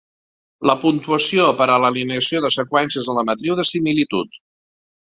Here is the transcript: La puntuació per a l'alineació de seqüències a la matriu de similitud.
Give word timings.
La 0.69 0.75
puntuació 0.85 1.45
per 1.61 1.69
a 1.75 1.77
l'alineació 1.85 2.43
de 2.49 2.53
seqüències 2.57 3.13
a 3.15 3.19
la 3.21 3.29
matriu 3.31 3.63
de 3.63 3.71
similitud. 3.77 4.45